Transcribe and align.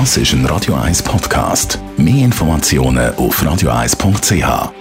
Das 0.00 0.16
ist 0.16 0.32
ein 0.32 0.44
Radio 0.46 0.74
1 0.74 1.04
Podcast. 1.04 1.78
Mehr 1.96 2.24
Informationen 2.24 3.14
auf 3.14 3.40
radio1.ch. 3.40 4.72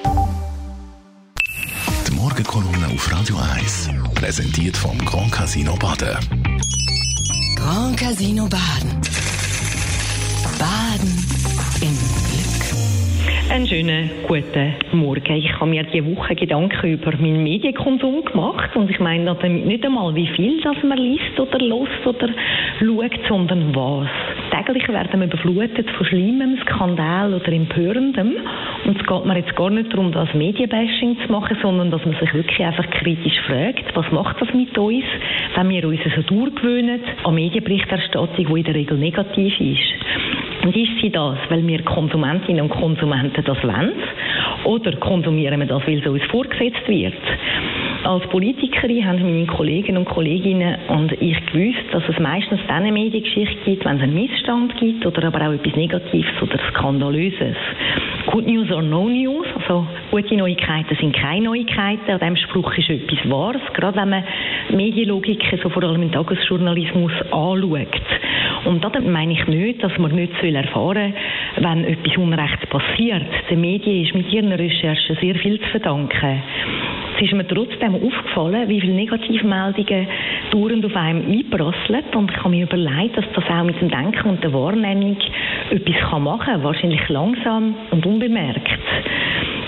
Die 2.08 2.16
Morgenkolumne 2.16 2.88
auf 2.88 3.12
Radio 3.12 3.36
1 3.56 3.92
präsentiert 4.16 4.76
vom 4.76 4.98
Grand 5.06 5.32
Casino 5.32 5.76
Baden. 5.76 6.18
Grand 7.56 7.96
Casino 7.96 8.50
Baden. 8.50 8.90
Baden 10.58 11.14
im 11.82 11.94
Glück. 12.26 13.52
Einen 13.52 13.68
schönen 13.68 14.10
guten 14.28 14.74
Morgen. 14.94 15.36
Ich 15.36 15.54
habe 15.60 15.70
mir 15.70 15.84
diese 15.84 16.08
Woche 16.08 16.34
Gedanken 16.34 16.88
über 16.88 17.12
meinen 17.18 17.44
Medienkonsum 17.44 18.26
gemacht 18.26 18.76
und 18.76 18.90
ich 18.90 19.00
meine 19.00 19.36
damit 19.36 19.68
nicht 19.68 19.86
einmal, 19.86 20.16
wie 20.16 20.28
viel 20.36 20.60
das 20.64 20.78
man 20.82 20.98
liest 20.98 21.40
oder 21.40 21.60
lost 21.60 22.04
oder 22.04 22.30
schaut, 22.80 23.12
sondern 23.30 23.76
was. 23.76 24.10
Täglich 24.66 24.88
werden 24.88 25.20
wir 25.20 25.28
beflutet 25.28 25.90
von 25.92 26.06
schlimmem 26.06 26.58
Skandal 26.62 27.34
oder 27.34 27.52
Empörendem 27.52 28.34
und 28.86 29.02
es 29.02 29.06
geht 29.06 29.26
mir 29.26 29.38
jetzt 29.38 29.56
gar 29.56 29.70
nicht 29.70 29.92
darum, 29.92 30.12
das 30.12 30.34
Medienbashing 30.34 31.18
zu 31.26 31.32
machen, 31.32 31.58
sondern 31.62 31.92
dass 31.92 32.06
man 32.06 32.16
sich 32.16 32.34
wirklich 32.34 32.60
einfach 32.64 32.90
kritisch 32.92 33.40
fragt, 33.46 33.94
was 33.94 34.10
macht 34.12 34.42
das 34.42 34.54
mit 34.54 34.78
uns, 34.78 35.04
wenn 35.56 35.70
wir 35.70 35.86
uns 35.86 36.00
so 36.16 36.22
durchgewöhnen 36.22 37.02
an 37.24 37.36
Medienberichterstattung, 37.36 38.30
die 38.38 38.60
in 38.60 38.64
der 38.64 38.76
Regel 38.76 38.98
negativ 38.98 39.60
ist. 39.60 40.64
Und 40.64 40.76
ist 40.78 41.02
sie 41.02 41.10
das, 41.10 41.38
weil 41.50 41.66
wir 41.68 41.84
Konsumentinnen 41.84 42.62
und 42.62 42.70
Konsumenten 42.70 43.44
das 43.44 43.62
wollen? 43.64 43.92
Oder 44.64 44.96
konsumieren 44.96 45.60
wir 45.60 45.68
das, 45.68 45.86
weil 45.86 46.00
es 46.00 46.08
uns 46.08 46.24
vorgesetzt 46.26 46.88
wird? 46.88 47.14
Als 48.04 48.28
Politikerin 48.28 49.08
haben 49.08 49.24
meine 49.24 49.46
Kollegen 49.46 49.96
und 49.96 50.04
Kolleginnen 50.04 50.76
und 50.90 51.14
ich 51.22 51.38
gewusst, 51.46 51.86
dass 51.94 52.04
es 52.10 52.20
meistens 52.20 52.60
dann 52.68 52.84
eine 52.84 52.92
Mediengeschichte 52.92 53.56
gibt, 53.64 53.86
wenn 53.86 53.96
es 53.96 54.04
einen 54.04 54.14
Missstand 54.14 54.76
gibt 54.76 55.06
oder 55.06 55.28
aber 55.28 55.48
auch 55.48 55.54
etwas 55.54 55.74
Negatives 55.74 56.42
oder 56.42 56.60
Skandalöses. 56.70 57.56
Good 58.26 58.46
News 58.46 58.70
or 58.72 58.82
No 58.82 59.08
News, 59.08 59.48
also 59.56 59.88
gute 60.12 60.36
Neuigkeiten 60.36 60.98
sind 61.00 61.16
keine 61.16 61.46
Neuigkeiten, 61.46 62.12
an 62.12 62.20
diesem 62.20 62.36
Spruch 62.36 62.78
ist 62.78 62.90
etwas 62.90 63.30
Wahres, 63.30 63.62
gerade 63.74 63.98
wenn 63.98 64.10
man 64.10 64.24
Medienlogiken 64.70 65.60
so 65.64 65.70
vor 65.70 65.84
allem 65.84 66.02
im 66.04 66.12
Tagesjournalismus 66.12 67.14
anschaut. 67.32 67.88
Und 68.66 68.84
damit 68.84 69.08
meine 69.08 69.32
ich 69.32 69.48
nicht, 69.48 69.82
dass 69.82 69.98
man 69.98 70.14
nicht 70.14 70.34
erfahren 70.44 71.14
soll, 71.56 71.64
wenn 71.64 71.86
etwas 71.86 72.18
Unrechts 72.18 72.66
passiert. 72.68 73.24
Den 73.50 73.62
Medien 73.62 74.04
ist 74.04 74.14
mit 74.14 74.32
ihren 74.34 74.52
Recherchen 74.52 75.18
sehr 75.22 75.36
viel 75.36 75.58
zu 75.60 75.68
verdanken. 75.68 76.44
Ist 77.24 77.32
mir 77.32 77.48
trotzdem 77.48 77.96
aufgefallen, 77.96 78.68
wie 78.68 78.82
viele 78.82 78.96
Negativmeldungen 78.96 80.08
dauernd 80.52 80.86
auf 80.86 80.94
einem 80.94 81.26
einprasseln. 81.32 82.04
Und 82.16 82.30
ich 82.30 82.38
habe 82.38 82.50
mir 82.50 82.64
überlegt, 82.64 83.16
dass 83.16 83.24
das 83.34 83.46
auch 83.46 83.64
mit 83.64 83.80
dem 83.80 83.88
Denken 83.88 84.28
und 84.30 84.44
der 84.44 84.52
Wahrnehmung 84.52 85.16
etwas 85.70 86.20
machen 86.20 86.46
kann. 86.46 86.64
Wahrscheinlich 86.64 87.08
langsam 87.08 87.76
und 87.92 88.06
unbemerkt. 88.06 88.68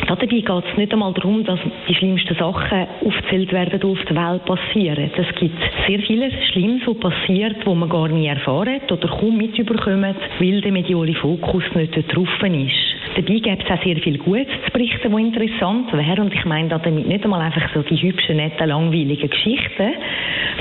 Dabei 0.07 0.25
geht 0.25 0.49
es 0.49 0.77
nicht 0.77 0.91
einmal 0.91 1.13
darum, 1.13 1.45
dass 1.45 1.59
die 1.87 1.95
schlimmsten 1.95 2.35
Sachen 2.35 2.87
aufgezählt 3.05 3.53
werden, 3.53 3.79
die 3.79 3.87
auf 3.87 4.03
der 4.03 4.15
Welt 4.17 4.43
passieren. 4.43 5.09
Es 5.15 5.35
gibt 5.35 5.57
sehr 5.87 5.99
vieles 5.99 6.33
Schlimmes, 6.51 6.81
was 6.85 6.97
passiert, 6.99 7.65
wo 7.65 7.73
man 7.73 7.87
gar 7.87 8.09
nie 8.09 8.27
erfahren 8.27 8.81
oder 8.91 9.07
kaum 9.07 9.37
mitbekommt, 9.37 10.17
weil 10.39 10.59
der 10.59 10.71
mediale 10.73 11.13
Fokus 11.13 11.63
nicht 11.73 11.95
darauf 11.95 12.43
ist. 12.43 12.84
Dabei 13.15 13.39
gibt 13.39 13.63
es 13.63 13.71
auch 13.71 13.81
sehr 13.81 13.95
viel 13.97 14.17
Gutes 14.17 14.47
zu 14.65 14.71
berichten, 14.71 15.11
was 15.11 15.21
interessant 15.21 15.93
wäre. 15.93 16.21
Und 16.21 16.33
ich 16.33 16.43
meine 16.43 16.67
damit 16.67 17.07
nicht 17.07 17.23
einmal 17.23 17.41
einfach 17.41 17.73
so 17.73 17.81
die 17.81 17.95
hübschen, 17.95 18.35
netten, 18.35 18.67
langweiligen 18.67 19.29
Geschichten, 19.29 19.93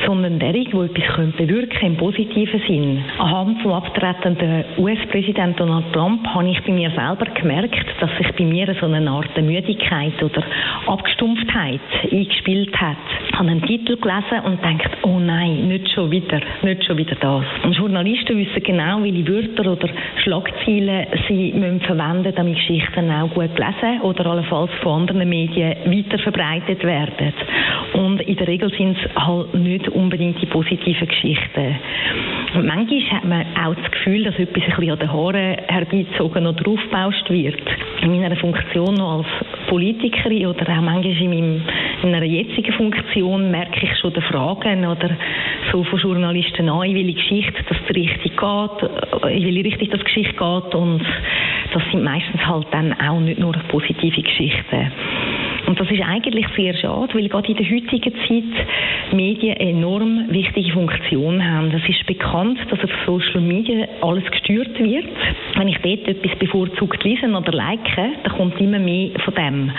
sondern 0.07 0.39
derige, 0.39 0.71
die 0.71 1.01
etwas 1.01 1.17
können 1.17 1.33
bewirken 1.37 1.87
im 1.87 1.97
positiven 1.97 2.61
Sinn. 2.69 3.05
Anhand 3.19 3.61
vom 3.63 3.73
abtretenden 3.73 4.65
US-Präsident 4.79 5.59
Donald 5.59 5.93
Trump 5.93 6.27
habe 6.29 6.49
ich 6.49 6.63
bei 6.63 6.73
mir 6.73 6.91
selber 6.91 7.27
gemerkt, 7.35 7.87
dass 8.01 8.11
sich 8.19 8.31
bei 8.37 8.45
mir 8.45 8.73
so 8.81 8.87
eine 8.87 9.11
Art 9.11 9.37
Müdigkeit 9.37 10.23
oder 10.23 10.43
Abgestumpftheit 10.87 11.81
eingespielt 12.11 12.81
hat. 12.81 12.97
Ich 13.31 13.39
habe 13.39 13.51
einen 13.51 13.63
Titel 13.63 13.97
gelesen 13.97 14.41
und 14.45 14.65
denkt, 14.65 14.91
oh 15.03 15.19
nein, 15.19 15.67
nicht 15.67 15.91
schon 15.91 16.11
wieder, 16.11 16.41
nicht 16.63 16.85
schon 16.85 16.97
wieder 16.99 17.17
das. 17.17 17.45
Und 17.65 17.77
Journalisten 17.77 18.39
wissen 18.39 18.63
genau, 18.63 19.03
welche 19.03 19.27
Wörter 19.27 19.73
oder 19.73 19.89
Schlagzeilen 20.23 21.07
sie 21.27 21.53
müssen 21.53 21.81
verwenden 21.81 22.33
damit 22.45 22.57
Geschichten 22.57 23.11
auch 23.11 23.31
gut 23.31 23.55
gelesen 23.57 24.01
oder 24.03 24.27
allenfalls 24.27 24.71
von 24.83 25.03
anderen 25.03 25.29
Medien 25.29 25.75
weiter 25.87 26.19
verbreitet 26.19 26.83
werden. 26.85 27.33
Und 27.95 28.21
in 28.21 28.37
der 28.37 28.49
Regel 28.49 28.71
sind 28.77 28.97
es 28.99 29.27
halt 29.27 29.55
nicht 29.55 29.89
unbedingt 29.89 30.41
die 30.43 30.47
positiven 30.47 31.09
Geschichten. 31.09 31.77
Manchmal 32.63 33.11
hat 33.11 33.25
man 33.25 33.47
auch 33.57 33.75
das 33.75 33.91
Gefühl, 33.91 34.25
dass 34.25 34.39
etwas 34.39 34.63
ein 34.63 34.71
bisschen 34.71 34.91
an 34.91 34.99
den 34.99 35.13
Haaren 35.13 35.57
herbeizogen 35.67 36.47
oder 36.47 36.69
aufgebauscht 36.69 37.31
wird. 37.31 37.63
In 38.03 38.21
meiner 38.21 38.37
Funktion 38.37 39.01
als 39.01 39.27
Politikerin 39.69 40.47
oder 40.47 40.63
auch 40.69 40.83
manchmal 40.83 41.17
in, 41.17 41.31
meinem, 41.31 41.63
in 42.03 42.15
einer 42.15 42.27
jetzigen 42.27 42.73
Funktion 42.75 43.51
merke 43.51 43.87
ich 43.87 43.99
schon 43.99 44.13
die 44.13 44.21
Fragen 44.21 44.87
oder 44.87 45.11
so 45.73 45.83
von 45.85 45.99
Journalisten 45.99 46.69
an, 46.69 46.85
in 46.85 46.95
welche 46.95 47.15
Geschichte 47.15 47.65
das 47.69 47.79
richtig 47.97 48.37
geht, 48.37 49.31
in 49.31 49.45
welche 49.45 49.65
Richtung 49.65 49.91
das 49.91 50.05
Geschichte 50.05 50.35
geht 50.35 50.75
und 50.75 51.03
das 51.75 51.83
sind 51.91 52.05
meistens 52.05 52.47
halt 52.47 52.69
dann 52.71 52.93
auch 53.01 53.19
nicht 53.19 53.41
nur 53.41 53.53
positive 53.69 54.23
Geschichten. 54.23 54.93
Und 55.67 55.81
das 55.81 55.91
ist 55.91 56.03
eigentlich 56.03 56.47
sehr 56.57 56.75
schade, 56.75 57.15
weil 57.15 57.29
gerade 57.29 57.49
in 57.49 57.57
der 57.57 57.67
heutigen 57.67 58.13
Zeit 58.29 58.67
Medien 59.13 59.57
eine 59.57 59.71
enorm 59.71 60.27
wichtige 60.29 60.73
Funktion 60.73 61.43
haben. 61.43 61.73
Es 61.73 61.89
ist 61.89 62.07
bekannt, 62.07 62.59
dass 62.71 62.79
auf 62.85 62.91
Social 63.07 63.41
Media 63.41 63.87
alles 64.03 64.31
gesteuert 64.31 64.79
wird. 64.79 65.07
Wenn 65.57 65.69
ich 65.69 65.79
dort 65.79 66.07
etwas 66.07 66.39
bevorzugt 66.39 67.03
lese 67.03 67.27
oder 67.27 67.53
like, 67.53 67.97
dann 67.97 68.33
kommt 68.37 68.61
immer 68.61 68.79
mehr 68.79 69.11
von 69.25 69.35
dem. 69.35 69.73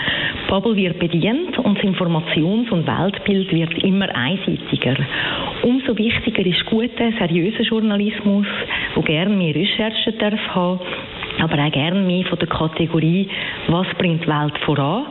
Die 0.44 0.50
Bubble 0.50 0.76
wird 0.76 1.00
bedient 1.00 1.58
und 1.60 1.78
das 1.78 1.86
Informations- 1.86 2.72
und 2.72 2.88
Weltbild 2.88 3.54
wird 3.54 3.84
immer 3.84 4.14
einseitiger. 4.16 4.96
Umso 5.62 5.98
wichtiger 5.98 6.46
ist 6.46 6.66
guter, 6.66 7.12
seriöser 7.20 7.64
Journalismus, 7.64 8.48
der 8.96 9.04
gerne 9.04 9.36
mehr 9.36 9.54
Recherchen 9.54 10.18
darf 10.18 10.40
haben 10.56 10.80
aber 11.42 11.64
auch 11.64 11.72
gerne 11.72 12.02
mehr 12.02 12.26
von 12.26 12.40
der 12.40 12.48
Kategorie, 12.48 13.30
was 13.68 13.88
bringt 13.98 14.24
die 14.24 14.28
Welt 14.28 14.58
voran, 14.66 15.06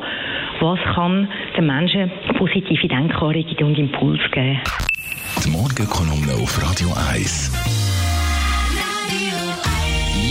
was 0.61 0.79
kann 0.95 1.29
den 1.57 1.67
Menschen 1.67 2.11
positive 2.39 2.89
Denkanregungen 2.89 3.65
und 3.65 3.79
Impulse 3.79 4.29
geben. 4.31 4.61
Die 5.45 5.51
Morgenkolumne 5.51 6.33
auf 6.43 6.63
Radio 6.63 6.89
1. 7.13 7.53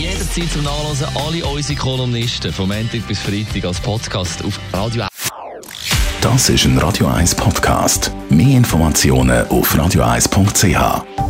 Jederzeit 0.00 0.50
zum 0.50 0.64
Nachlesen 0.64 1.06
alle 1.14 1.44
unsere 1.44 1.78
Kolumnisten 1.78 2.52
vom 2.52 2.68
Montag 2.68 3.06
bis 3.06 3.20
Freitag 3.20 3.64
als 3.66 3.80
Podcast 3.80 4.44
auf 4.44 4.58
Radio 4.72 5.02
1. 5.02 5.10
Das 6.20 6.48
ist 6.48 6.64
ein 6.64 6.78
Radio 6.78 7.06
1 7.06 7.34
Podcast. 7.34 8.10
Mehr 8.30 8.56
Informationen 8.56 9.46
auf 9.48 9.74
radio1.ch. 9.76 11.23